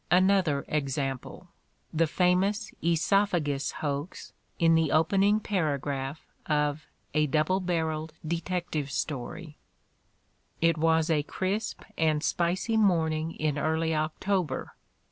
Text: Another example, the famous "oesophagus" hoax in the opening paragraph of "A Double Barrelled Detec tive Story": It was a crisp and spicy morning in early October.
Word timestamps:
Another 0.09 0.65
example, 0.67 1.49
the 1.93 2.07
famous 2.07 2.71
"oesophagus" 2.81 3.69
hoax 3.85 4.33
in 4.57 4.73
the 4.73 4.91
opening 4.91 5.39
paragraph 5.39 6.25
of 6.47 6.87
"A 7.13 7.27
Double 7.27 7.59
Barrelled 7.59 8.13
Detec 8.27 8.71
tive 8.71 8.89
Story": 8.89 9.57
It 10.59 10.75
was 10.79 11.11
a 11.11 11.21
crisp 11.21 11.83
and 11.99 12.23
spicy 12.23 12.77
morning 12.77 13.35
in 13.35 13.59
early 13.59 13.93
October. 13.93 14.73